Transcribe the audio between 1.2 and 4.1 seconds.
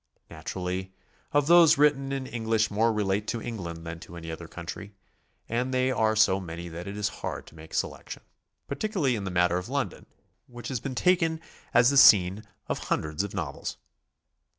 of those written in English more relate to England than